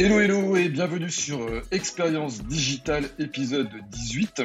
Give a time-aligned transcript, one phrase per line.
[0.00, 4.42] Hello hello et bienvenue sur euh, Expérience Digitale épisode 18.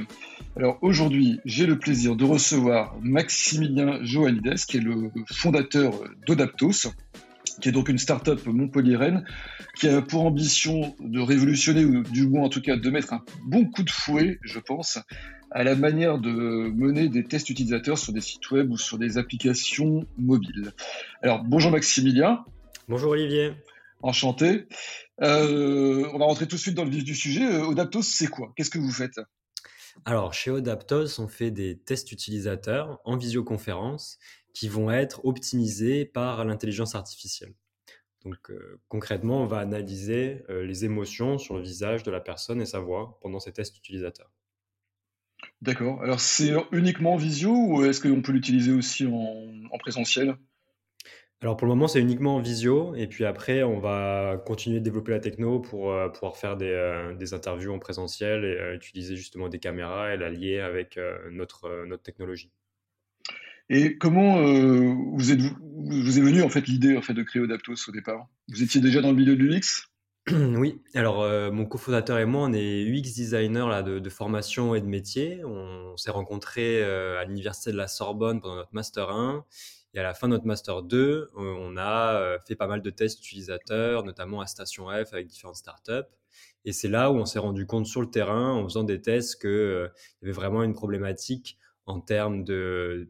[0.56, 5.94] Alors aujourd'hui j'ai le plaisir de recevoir Maximilien Joannides qui est le fondateur
[6.26, 6.90] d'Odaptos
[7.62, 9.28] qui est donc une start-up montpelliéraine
[9.80, 13.24] qui a pour ambition de révolutionner ou du moins en tout cas de mettre un
[13.46, 14.98] bon coup de fouet je pense
[15.52, 19.20] à la manière de mener des tests utilisateurs sur des sites web ou sur des
[19.20, 20.72] applications mobiles.
[21.22, 22.44] Alors bonjour Maximilien.
[22.88, 23.52] Bonjour Olivier.
[24.02, 24.66] Enchanté.
[25.22, 27.46] Euh, on va rentrer tout de suite dans le vif du sujet.
[27.46, 28.52] Euh, Odaptos, c'est quoi?
[28.56, 29.20] Qu'est-ce que vous faites?
[30.06, 34.18] Alors, chez Odaptos, on fait des tests utilisateurs en visioconférence
[34.54, 37.54] qui vont être optimisés par l'intelligence artificielle.
[38.26, 42.66] Donc, euh, concrètement, on va analyser les émotions sur le visage de la personne et
[42.66, 44.32] sa voix pendant ces tests utilisateurs.
[45.62, 46.02] D'accord.
[46.02, 50.38] Alors, c'est uniquement en visio ou est-ce qu'on peut l'utiliser aussi en présentiel?
[51.44, 52.96] Alors pour le moment, c'est uniquement en visio.
[52.96, 56.70] Et puis après, on va continuer de développer la techno pour euh, pouvoir faire des,
[56.70, 60.98] euh, des, interviews en présentiel et euh, utiliser justement des caméras et la lier avec
[61.32, 62.50] notre, notre technologie.
[63.70, 67.90] Et comment vous, êtes, vous est venu en fait l'idée en fait de créer Odaptos
[67.90, 68.26] au départ?
[68.48, 69.90] Vous étiez déjà dans le milieu de l'UX
[70.32, 74.82] Oui, alors mon cofondateur et moi, on est UX designer là, de, de formation et
[74.82, 75.44] de métier.
[75.44, 79.46] On s'est rencontrés à l'université de la Sorbonne pendant notre master 1
[79.94, 82.82] et à la fin de notre Master 2, euh, on a euh, fait pas mal
[82.82, 86.10] de tests utilisateurs, notamment à Station F avec différentes startups.
[86.66, 89.40] Et c'est là où on s'est rendu compte sur le terrain, en faisant des tests,
[89.40, 89.88] qu'il euh,
[90.22, 93.10] y avait vraiment une problématique en termes de,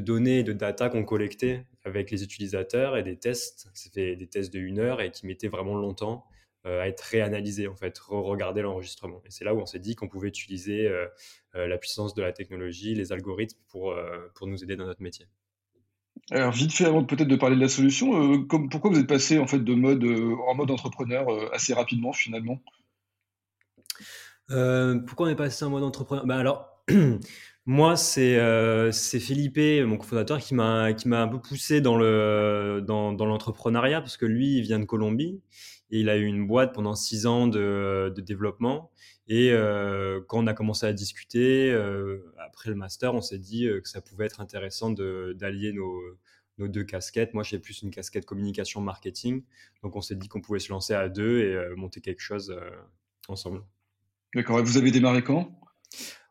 [0.00, 3.68] données, de data qu'on collectait avec les utilisateurs et des tests.
[3.72, 6.26] C'était des tests de une heure et qui mettaient vraiment longtemps
[6.64, 9.22] à être réanalysés, en fait, re-regarder l'enregistrement.
[9.26, 10.90] Et c'est là où on s'est dit qu'on pouvait utiliser
[11.52, 13.94] la puissance de la technologie, les algorithmes pour
[14.46, 15.26] nous aider dans notre métier.
[16.30, 19.38] Alors vite fait avant peut-être de parler de la solution, euh, pourquoi vous êtes passé
[19.38, 22.60] en fait de mode euh, en mode entrepreneur euh, assez rapidement finalement?
[24.48, 26.26] Pourquoi on est passé en mode entrepreneur?
[26.26, 26.82] Bah alors
[27.66, 28.38] moi c'est
[28.92, 34.00] c'est Philippe, mon cofondateur, qui m'a qui m'a un peu poussé dans le dans l'entrepreneuriat
[34.00, 35.40] parce que lui il vient de Colombie
[35.94, 38.90] et il a eu une boîte pendant six ans de, de développement
[39.28, 39.52] et
[40.28, 41.72] quand on a commencé à discuter,
[42.38, 45.98] après le master, on s'est dit que ça pouvait être intéressant d'allier nos,
[46.58, 47.32] nos, deux casquettes.
[47.32, 49.42] Moi, j'ai plus une casquette communication marketing.
[49.82, 52.54] Donc, on s'est dit qu'on pouvait se lancer à deux et monter quelque chose
[53.28, 53.62] ensemble.
[54.34, 54.58] D'accord.
[54.58, 55.58] Et vous avez démarré quand?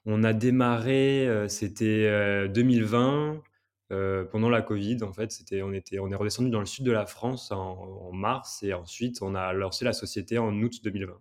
[0.06, 3.42] On a démarré, c'était 2020.
[3.90, 6.92] Pendant la Covid, en fait, c'était, on, était, on est redescendu dans le sud de
[6.92, 11.14] la France en, en mars et ensuite on a lancé la société en août 2020.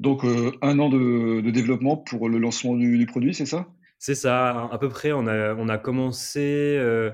[0.00, 3.68] Donc euh, un an de, développement pour le lancement du, produit, c'est ça?
[3.98, 5.12] C'est ça, à peu près.
[5.12, 7.10] On a, on a commencé euh,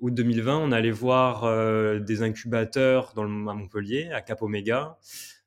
[0.00, 4.98] août 2020, on allait voir euh, des incubateurs dans le, à Montpellier, à Cap Omega.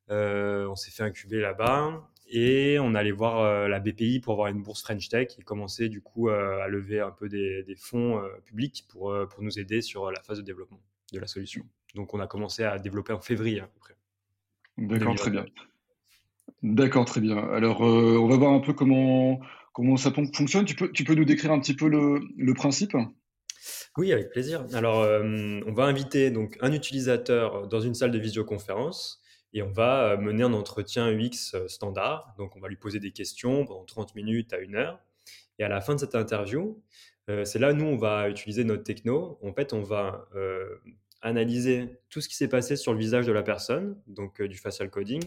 [0.10, 4.82] on s'est fait incuber là-bas et on allait voir la BPI pour avoir une bourse
[4.82, 9.44] French Tech et commencer du coup à lever un peu des, fonds publics pour, pour
[9.44, 10.82] nous aider sur la phase de développement
[11.14, 11.64] de la solution.
[11.96, 13.96] Donc on a commencé à développer en février à peu près.
[14.78, 15.46] D'accord, très bien.
[16.64, 17.38] D'accord, très bien.
[17.38, 19.40] Alors, euh, on va voir un peu comment,
[19.74, 20.66] comment ça fonctionne.
[20.66, 22.96] Tu peux, tu peux nous décrire un petit peu le, le principe?
[23.98, 24.66] Oui, avec plaisir.
[24.74, 29.22] Alors, euh, on va inviter donc un utilisateur dans une salle de visioconférence
[29.58, 32.34] et on va euh, mener un entretien UX standard.
[32.38, 35.00] Donc, on va lui poser des questions pendant 30 minutes à une heure.
[35.60, 36.82] Et à la fin de cette interview,
[37.44, 39.38] c'est là, nous, on va utiliser notre techno.
[39.44, 40.30] En fait, on va
[41.22, 44.90] analyser tout ce qui s'est passé sur le visage de la personne, donc du facial
[44.90, 45.22] coding,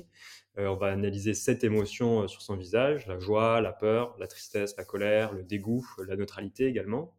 [0.59, 4.27] euh, on va analyser sept émotions euh, sur son visage, la joie, la peur, la
[4.27, 7.15] tristesse, la colère, le dégoût, la neutralité également.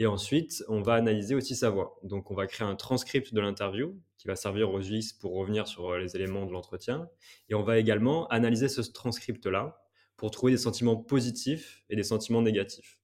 [0.00, 2.00] Et ensuite, on va analyser aussi sa voix.
[2.02, 5.68] Donc, on va créer un transcript de l'interview qui va servir aux UX pour revenir
[5.68, 7.10] sur euh, les éléments de l'entretien.
[7.50, 9.84] Et on va également analyser ce transcript-là
[10.16, 12.98] pour trouver des sentiments positifs et des sentiments négatifs.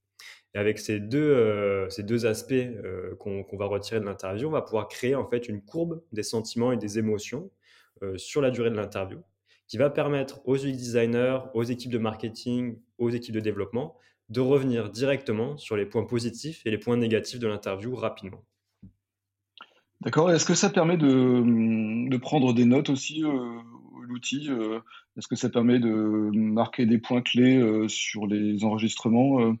[0.55, 2.53] Et avec ces deux, ces deux aspects
[3.19, 6.71] qu'on va retirer de l'interview, on va pouvoir créer en fait une courbe des sentiments
[6.71, 7.51] et des émotions
[8.15, 9.19] sur la durée de l'interview
[9.67, 13.97] qui va permettre aux UX designers, aux équipes de marketing, aux équipes de développement
[14.29, 18.43] de revenir directement sur les points positifs et les points négatifs de l'interview rapidement.
[20.01, 20.31] D'accord.
[20.31, 23.59] Est-ce que ça permet de, prendre des notes aussi, euh,
[24.07, 24.79] l'outil euh,
[25.17, 29.55] Est-ce que ça permet de marquer des points clés euh, sur les enregistrements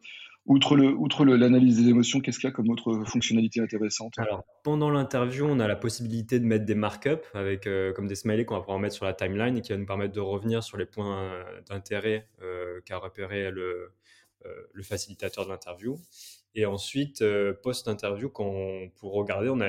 [0.45, 4.13] Outre, le, outre l'analyse des émotions, qu'est-ce qu'il y a comme autre fonctionnalité intéressante?
[4.17, 8.45] Alors, pendant l'interview, on a la possibilité de mettre des markups avec comme des smileys
[8.45, 10.77] qu'on va pouvoir mettre sur la timeline et qui va nous permettre de revenir sur
[10.77, 11.33] les points
[11.67, 12.29] d'intérêt
[12.85, 13.91] qu'a repéré le,
[14.73, 15.99] le, facilitateur de l'interview.
[16.55, 17.23] Et ensuite,
[17.61, 19.61] post-interview, quand pour regarder, on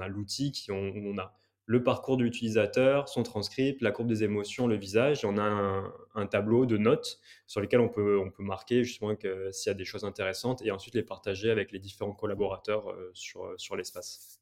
[0.00, 1.32] a, l'outil qui on, a
[1.70, 5.22] le parcours de l'utilisateur, son transcript, la courbe des émotions, le visage.
[5.22, 5.84] Et on a
[6.16, 9.14] un, tableau de notes sur lesquels on peut, marquer justement
[9.52, 13.12] s'il y a des choses intéressantes et ensuite les partager avec les différents collaborateurs euh,
[13.14, 14.40] sur, l'espace.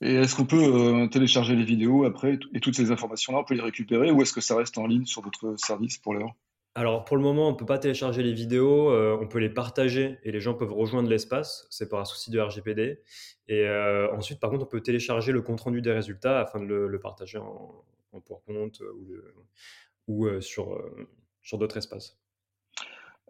[0.00, 3.54] Et est-ce qu'on peut euh, télécharger les vidéos après et toutes ces informations-là, on peut
[3.54, 6.34] les récupérer ou est-ce que ça reste en ligne sur votre service pour l'heure?
[6.74, 9.50] Alors pour le moment, on ne peut pas télécharger les vidéos, euh, on peut les
[9.50, 13.00] partager et les gens peuvent rejoindre l'espace, c'est par un souci de RGPD.
[13.48, 17.00] Et euh, ensuite, par contre, on peut télécharger le compte-rendu des résultats afin de le,
[17.00, 19.14] partager en, en PowerPoint ou,
[20.08, 20.82] ou sur,
[21.42, 22.18] sur d'autres espaces.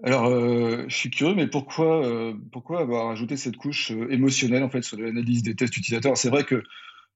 [0.04, 4.98] Alors, je suis curieux, mais pourquoi, pourquoi avoir ajouté cette couche émotionnelle en fait sur
[4.98, 6.16] l'analyse des tests utilisateurs?
[6.16, 6.62] C'est vrai que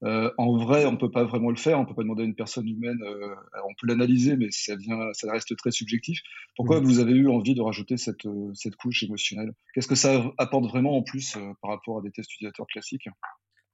[0.04, 1.78] euh, en vrai, on ne peut pas vraiment le faire.
[1.78, 2.98] On ne peut pas demander à une personne humaine.
[3.02, 3.34] Euh,
[3.66, 6.20] on peut l'analyser, mais ça, vient, ça reste très subjectif.
[6.56, 9.52] Pourquoi vous avez eu envie de rajouter cette, euh, cette couche émotionnelle?
[9.74, 13.08] Qu'est-ce que ça apporte vraiment en plus par rapport à des tests utilisateurs classiques?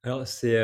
[0.04, 0.58] Alors, c'est,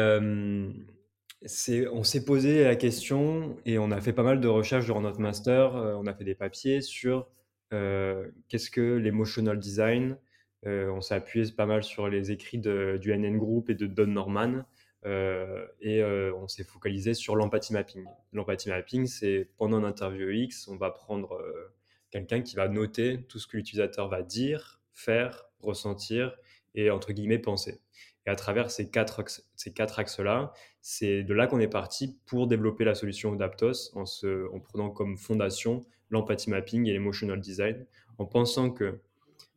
[1.42, 5.00] c'est, on s'est posé la question et on a fait pas mal de recherches durant
[5.00, 5.74] notre master.
[5.74, 7.28] on a fait des papiers sur
[7.70, 10.16] qu'est-ce que l'emotional design?
[10.64, 14.08] on s'est appuyé pas mal sur les écrits de, du NN Group et de Don
[14.08, 14.64] Norman.
[15.06, 18.04] Euh, et euh, on s'est focalisé sur l'empathie mapping.
[18.32, 21.72] L'empathie mapping, c'est pendant un interview X, on va prendre euh,
[22.10, 26.36] quelqu'un qui va noter tout ce que l'utilisateur va dire, faire, ressentir
[26.74, 27.80] et entre guillemets penser.
[28.26, 29.24] Et à travers ces quatre,
[29.54, 34.04] ces quatre axes-là, c'est de là qu'on est parti pour développer la solution d'Aptos en,
[34.52, 37.86] en prenant comme fondation l'empathie mapping et l'emotional design,
[38.18, 39.00] en pensant que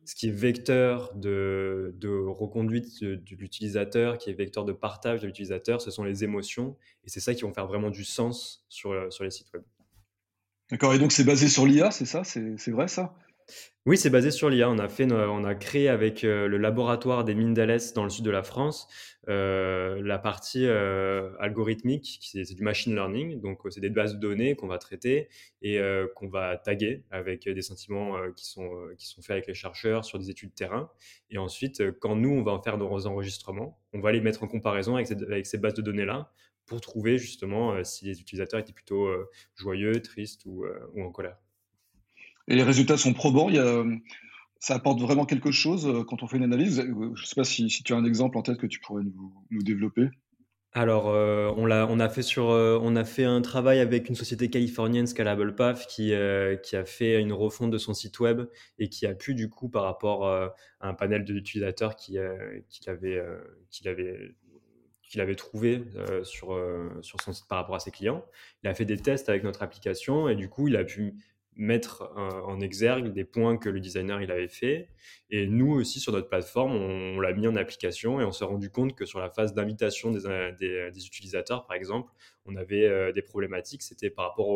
[0.04, 1.94] ce qui est vecteur de,
[2.28, 6.76] reconduite de, l'utilisateur, qui est vecteur de partage de l'utilisateur, ce sont les émotions.
[7.04, 9.62] Et c'est ça qui va faire vraiment du sens sur, euh, sur les sites web.
[10.70, 12.24] D'accord, et donc c'est basé sur l'IA, c'est ça?
[12.24, 13.14] C'est vrai ça?
[13.84, 14.70] Oui, c'est basé sur l'IA.
[14.70, 18.10] On a fait, on a créé avec euh, le laboratoire des mines d'Alès dans le
[18.10, 18.86] sud de la France
[19.28, 23.40] euh, la partie euh, algorithmique, c'est du machine learning.
[23.40, 25.28] Donc, c'est des bases de données qu'on va traiter
[25.62, 25.80] et
[26.14, 30.18] qu'on va taguer avec des sentiments qui sont qui sont faits avec les chercheurs sur
[30.18, 30.90] des études de terrain.
[31.30, 34.48] Et ensuite, quand nous on va en faire nos enregistrements, on va les mettre en
[34.48, 36.32] comparaison avec, avec ces bases de données là
[36.66, 39.08] pour trouver justement si les utilisateurs étaient plutôt
[39.56, 40.64] joyeux, tristes ou
[40.96, 41.38] en colère.
[42.48, 43.48] Et les résultats sont probants.
[44.62, 46.78] Ça apporte vraiment quelque chose euh, quand on fait une analyse.
[46.78, 49.02] Euh, je ne sais pas si, tu as un exemple en tête que tu pourrais
[49.02, 50.08] nous, développer.
[50.72, 56.12] Alors, euh, on, a, fait un travail avec une société californienne, Scalable Path, qui,
[56.62, 58.42] qui a fait une refonte de son site web
[58.78, 61.96] et qui a pu, du coup, par rapport à un panel d'utilisateurs
[62.86, 63.20] avait,
[65.10, 65.82] qu'il avait, trouvé
[66.22, 66.56] sur
[67.02, 68.24] son site par rapport à ses clients.
[68.62, 71.16] Il a fait des tests avec notre application et du coup, il a pu
[71.56, 74.88] mettre en exergue des points que le designer il avait fait.
[75.30, 78.70] Et nous aussi, sur notre plateforme, on, l'a mis en application et on s'est rendu
[78.70, 82.10] compte que sur la phase d'invitation des, euh, euh, utilisateurs, par exemple,
[82.46, 83.82] on avait euh, des problématiques.
[83.82, 84.48] C'était par rapport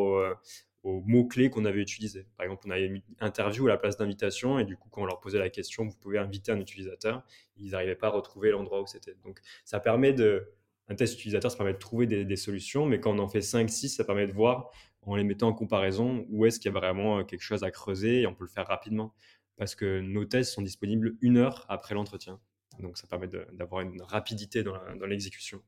[0.82, 2.26] aux mots-clés qu'on avait utilisés.
[2.37, 5.06] Par exemple, on avait mis interview à la place d'invitation et du coup, quand on
[5.06, 7.25] leur posait la question, vous pouvez inviter un utilisateur,
[7.56, 9.16] ils n'arrivaient pas à retrouver l'endroit où c'était.
[9.25, 10.52] Donc, ça permet de,
[10.88, 13.40] un test utilisateur, ça permet de trouver des, des, solutions, mais quand on en fait
[13.40, 14.70] 5, 6, ça permet de voir
[15.06, 17.70] en les mettant en comparaison où est-ce qu'il y a vraiment euh, quelque chose à
[17.70, 19.14] creuser et on peut le faire rapidement?
[19.56, 22.39] Parce que nos tests sont disponibles une heure après l'entretien.
[22.81, 25.63] Donc ça permet d'avoir une rapidité dans l'exécution.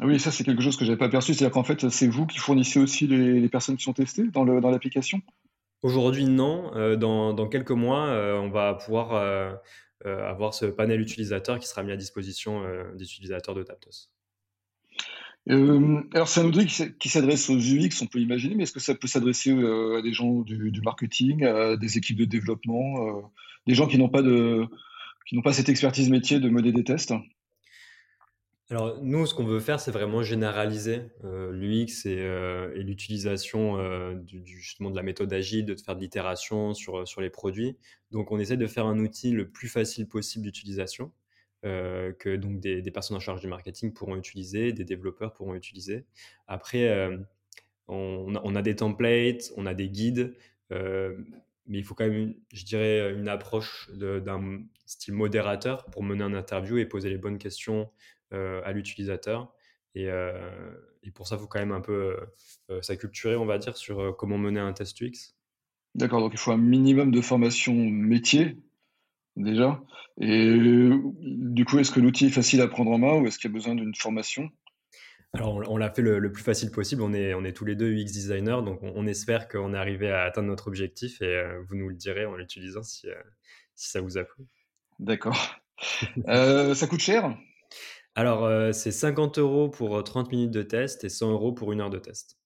[0.00, 1.34] Ah oui, ça c'est quelque chose que je n'avais pas perçu.
[1.34, 5.20] C'est-à-dire qu'en fait, c'est vous qui fournissez aussi les, personnes qui sont testées dans l'application?
[5.82, 6.70] Aujourd'hui, non.
[6.76, 9.58] Euh, dans, dans, quelques mois, euh, on va pouvoir
[10.04, 12.62] avoir ce panel utilisateur qui sera mis à disposition
[12.94, 14.08] des utilisateurs de Taptos.
[15.48, 16.66] Euh, alors, c'est un outil
[16.98, 20.02] qui, s'adresse aux UX, on peut imaginer, mais est-ce que ça peut s'adresser euh, à
[20.02, 23.22] des gens du, marketing, à des équipes de développement, euh,
[23.66, 24.22] des gens qui n'ont pas,
[25.52, 27.14] cette expertise métier de modéliser des tests?
[28.68, 33.78] Alors nous, ce qu'on veut faire, c'est vraiment généraliser l'UX et, l'utilisation
[34.44, 37.76] justement de la méthode agile, de faire de l'itération sur, sur les produits.
[38.12, 41.10] Donc on essaie de faire un outil le plus facile possible d'utilisation.
[41.66, 46.06] Euh, que donc des, personnes en charge du marketing pourront utiliser, des développeurs pourront utiliser.
[46.46, 47.18] Après, euh,
[47.86, 50.34] on, a des templates, on a des guides,
[50.72, 51.18] euh,
[51.66, 56.32] mais il faut quand même, je dirais, une approche d'un style modérateur pour mener un
[56.32, 57.90] interview et poser les bonnes questions
[58.30, 59.52] à l'utilisateur.
[59.94, 62.16] Et, et, pour ça, il faut quand même un peu
[62.80, 65.34] s'acculturer, on va dire, sur comment mener un test UX.
[65.94, 68.56] D'accord, donc il faut un minimum de formation métier
[69.42, 69.82] déjà.
[70.20, 73.50] Et du coup, est-ce que l'outil est facile à prendre en main ou est-ce qu'il
[73.50, 74.50] y a besoin d'une formation?
[75.32, 77.02] Alors, on, l'a fait le, plus facile possible.
[77.02, 80.10] On est, on est tous les deux UX designers, donc on, espère qu'on est arrivé
[80.10, 83.14] à atteindre notre objectif et euh, vous nous le direz en l'utilisant si, euh,
[83.76, 84.44] si ça vous a plu.
[84.98, 85.56] D'accord.
[86.28, 87.34] Euh, ça coûte cher?
[88.14, 91.88] Alors, c'est 50 euros pour 30 minutes de test et 100 euros pour une heure
[91.88, 92.38] de test.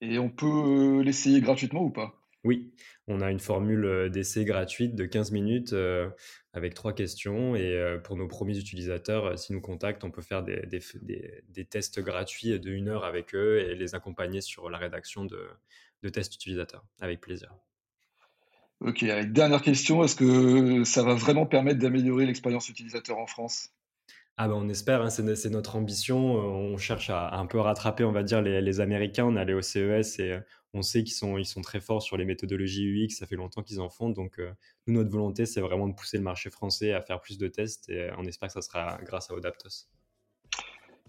[0.00, 2.23] Et on peut l'essayer gratuitement ou pas?
[2.44, 2.72] Oui,
[3.08, 5.74] on a une formule d'essai gratuite de 15 minutes
[6.52, 7.56] avec trois questions.
[7.56, 12.60] Et pour nos premiers utilisateurs, s'ils nous contactent, on peut faire des, des, tests gratuits
[12.60, 15.48] de une heure avec eux et les accompagner sur la rédaction de,
[16.02, 17.54] de tests utilisateurs, avec plaisir.
[18.80, 23.70] Ok, dernière question, est-ce que ça va vraiment permettre d'améliorer l'expérience utilisateur en France?
[24.36, 26.34] Ah ben on espère, hein, c'est notre ambition.
[26.34, 29.24] On cherche à, un peu rattraper, on va dire, les, Américains.
[29.24, 30.38] On allait au CES et
[30.74, 33.10] on sait qu'ils sont, ils sont très forts sur les méthodologies UX.
[33.10, 34.10] Ça fait longtemps qu'ils en font.
[34.10, 34.40] Donc,
[34.86, 37.88] nous, notre volonté, c'est vraiment de pousser le marché français à faire plus de tests
[37.88, 39.88] et on espère que ça sera grâce à Odaptos.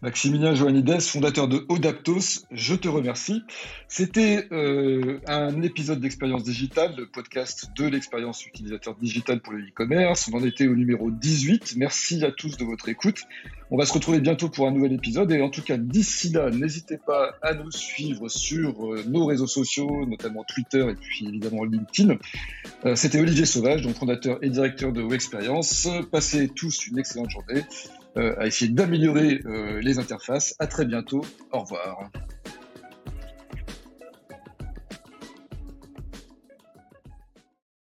[0.05, 3.41] Maximilien Joannides, fondateur de Odaptos, je te remercie.
[3.87, 10.29] C'était euh, un épisode d'Expérience Digitale, le podcast de l'expérience utilisateur digitale pour le e-commerce.
[10.31, 11.73] On en était au numéro 18.
[11.77, 13.23] Merci à tous de votre écoute.
[13.71, 15.31] On va se retrouver bientôt pour un nouvel épisode.
[15.31, 19.47] Et en tout cas, d'ici là, n'hésitez pas à nous suivre sur euh, nos réseaux
[19.47, 22.17] sociaux, notamment Twitter et puis évidemment LinkedIn.
[22.85, 25.87] Euh, c'était Olivier Sauvage, fondateur et directeur de Experience.
[26.11, 27.63] Passez tous une excellente journée.
[28.17, 30.55] Euh, à essayer d'améliorer euh, les interfaces.
[30.59, 31.21] À très bientôt.
[31.51, 32.09] Au revoir.